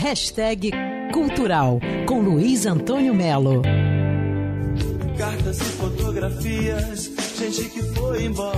Hashtag 0.00 0.70
Cultural 1.12 1.80
com 2.06 2.20
Luiz 2.20 2.66
Antônio 2.66 3.12
Melo. 3.12 3.62
Cartas 5.18 5.58
e 5.58 5.64
fotografias, 5.72 7.06
gente 7.36 7.68
que 7.68 7.82
foi 7.82 8.22
embora. 8.26 8.54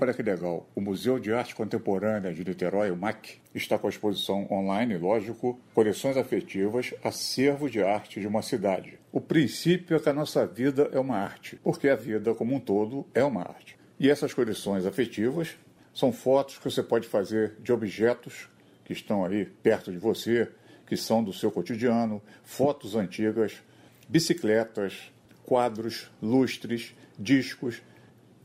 Olha 0.00 0.12
que 0.12 0.24
legal, 0.24 0.68
o 0.74 0.80
Museu 0.80 1.20
de 1.20 1.32
Arte 1.32 1.54
Contemporânea 1.54 2.34
de 2.34 2.44
Niterói, 2.44 2.90
o 2.90 2.96
MAC, 2.96 3.38
está 3.54 3.78
com 3.78 3.86
a 3.86 3.90
exposição 3.90 4.48
online, 4.50 4.98
lógico, 4.98 5.56
Coleções 5.72 6.16
Afetivas, 6.16 6.92
Acervo 7.04 7.70
de 7.70 7.80
Arte 7.80 8.20
de 8.20 8.26
uma 8.26 8.42
Cidade. 8.42 8.98
O 9.12 9.20
princípio 9.20 9.96
é 9.96 10.00
que 10.00 10.08
a 10.08 10.12
nossa 10.12 10.44
vida 10.44 10.90
é 10.92 10.98
uma 10.98 11.16
arte, 11.16 11.60
porque 11.62 11.88
a 11.88 11.94
vida 11.94 12.34
como 12.34 12.56
um 12.56 12.60
todo 12.60 13.06
é 13.14 13.22
uma 13.22 13.42
arte. 13.42 13.78
E 14.00 14.10
essas 14.10 14.34
coleções 14.34 14.84
afetivas 14.84 15.56
são 15.94 16.12
fotos 16.12 16.58
que 16.58 16.64
você 16.64 16.82
pode 16.82 17.06
fazer 17.06 17.54
de 17.62 17.72
objetos 17.72 18.48
que 18.86 18.92
estão 18.92 19.24
aí 19.24 19.44
perto 19.44 19.92
de 19.92 19.98
você, 19.98 20.48
que 20.86 20.96
são 20.96 21.22
do 21.22 21.32
seu 21.32 21.50
cotidiano, 21.50 22.22
fotos 22.42 22.94
antigas, 22.94 23.60
bicicletas, 24.08 25.12
quadros, 25.44 26.08
lustres, 26.22 26.94
discos, 27.18 27.82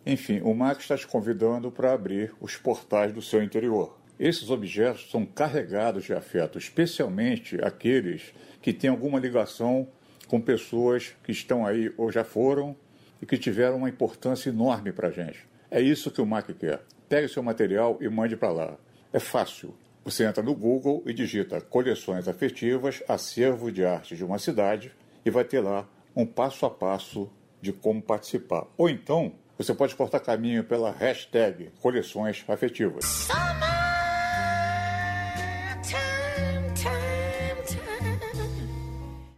enfim, 0.03 0.41
o 0.41 0.53
Max 0.55 0.81
está 0.81 0.97
te 0.97 1.05
convidando 1.05 1.71
para 1.71 1.93
abrir 1.93 2.33
os 2.41 2.57
portais 2.57 3.13
do 3.13 3.21
seu 3.21 3.43
interior. 3.43 3.99
Esses 4.19 4.49
objetos 4.49 5.09
são 5.11 5.25
carregados 5.25 6.05
de 6.05 6.13
afeto, 6.13 6.57
especialmente 6.57 7.57
aqueles 7.63 8.33
que 8.61 8.73
têm 8.73 8.89
alguma 8.89 9.19
ligação 9.19 9.87
com 10.27 10.41
pessoas 10.41 11.15
que 11.23 11.31
estão 11.31 11.67
aí 11.67 11.93
ou 11.97 12.11
já 12.11 12.23
foram 12.23 12.75
e 13.21 13.25
que 13.27 13.37
tiveram 13.37 13.77
uma 13.77 13.89
importância 13.89 14.49
enorme 14.49 14.91
para 14.91 15.09
a 15.09 15.11
gente. 15.11 15.45
É 15.69 15.79
isso 15.79 16.09
que 16.09 16.21
o 16.21 16.25
Mac 16.25 16.47
quer. 16.57 16.81
Pegue 17.07 17.27
seu 17.27 17.43
material 17.43 17.97
e 18.01 18.09
mande 18.09 18.35
para 18.35 18.51
lá. 18.51 18.77
É 19.13 19.19
fácil. 19.19 19.75
Você 20.03 20.25
entra 20.25 20.41
no 20.41 20.55
Google 20.55 21.03
e 21.05 21.13
digita 21.13 21.61
coleções 21.61 22.27
afetivas, 22.27 23.03
acervo 23.07 23.71
de 23.71 23.85
arte 23.85 24.15
de 24.15 24.25
uma 24.25 24.39
cidade 24.39 24.91
e 25.23 25.29
vai 25.29 25.43
ter 25.43 25.59
lá 25.59 25.87
um 26.15 26.25
passo 26.25 26.65
a 26.65 26.71
passo 26.71 27.29
de 27.61 27.71
como 27.71 28.01
participar. 28.01 28.65
Ou 28.75 28.89
então, 28.89 29.33
você 29.55 29.75
pode 29.75 29.95
cortar 29.95 30.19
caminho 30.19 30.63
pela 30.63 30.91
hashtag 30.91 31.69
coleções 31.79 32.43
afetivas. 32.47 33.27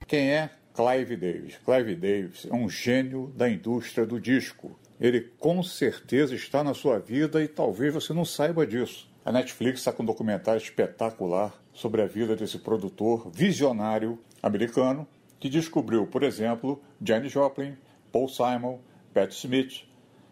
Quem 0.08 0.32
é 0.32 0.50
Clive 0.74 1.18
Davis? 1.18 1.58
Clive 1.66 1.96
Davis 1.96 2.48
é 2.50 2.54
um 2.54 2.70
gênio 2.70 3.34
da 3.36 3.50
indústria 3.50 4.06
do 4.06 4.18
disco. 4.18 4.80
Ele 4.98 5.20
com 5.38 5.62
certeza 5.62 6.34
está 6.34 6.64
na 6.64 6.74
sua 6.74 7.00
vida 7.00 7.44
e 7.44 7.50
talvez 7.50 7.94
você 7.94 8.14
não 8.14 8.24
saiba 8.24 8.66
disso. 8.66 9.13
A 9.26 9.32
Netflix 9.32 9.80
está 9.80 9.94
com 9.94 10.04
um 10.04 10.06
documentário 10.06 10.62
espetacular 10.62 11.54
sobre 11.72 12.02
a 12.02 12.06
vida 12.06 12.36
desse 12.36 12.60
produtor 12.60 13.32
visionário 13.34 14.20
americano 14.42 15.08
que 15.40 15.48
descobriu, 15.48 16.06
por 16.06 16.24
exemplo, 16.24 16.82
Janis 17.02 17.32
Joplin, 17.32 17.78
Paul 18.12 18.28
Simon, 18.28 18.80
Pat 19.14 19.32
Smith 19.32 19.86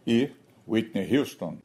e 0.06 0.30
Whitney 0.68 1.18
Houston. 1.18 1.58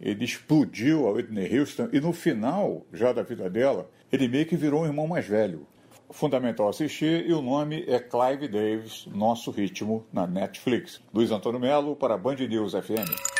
Ele 0.00 0.24
explodiu 0.24 1.06
a 1.06 1.12
Whitney 1.12 1.56
Houston 1.56 1.88
e 1.92 2.00
no 2.00 2.12
final, 2.12 2.84
já 2.92 3.12
da 3.12 3.22
vida 3.22 3.48
dela, 3.48 3.88
ele 4.10 4.26
meio 4.26 4.46
que 4.46 4.56
virou 4.56 4.82
um 4.82 4.86
irmão 4.86 5.06
mais 5.06 5.26
velho 5.26 5.68
fundamental 6.10 6.68
assistir 6.68 7.26
e 7.28 7.32
o 7.32 7.42
nome 7.42 7.84
é 7.86 7.98
Clive 7.98 8.48
Davis, 8.48 9.06
Nosso 9.06 9.50
Ritmo, 9.50 10.06
na 10.12 10.26
Netflix. 10.26 11.00
Luiz 11.12 11.30
Antônio 11.30 11.60
Melo 11.60 11.94
para 11.94 12.16
Band 12.16 12.36
News 12.36 12.72
FM. 12.72 13.38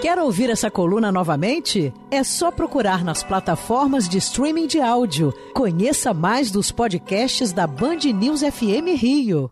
Quer 0.00 0.18
ouvir 0.18 0.48
essa 0.48 0.70
coluna 0.70 1.12
novamente? 1.12 1.92
É 2.10 2.24
só 2.24 2.50
procurar 2.50 3.04
nas 3.04 3.22
plataformas 3.22 4.08
de 4.08 4.18
streaming 4.18 4.66
de 4.66 4.80
áudio. 4.80 5.32
Conheça 5.54 6.14
mais 6.14 6.50
dos 6.50 6.72
podcasts 6.72 7.52
da 7.52 7.66
Band 7.66 7.98
News 8.14 8.40
FM 8.40 8.96
Rio. 8.96 9.50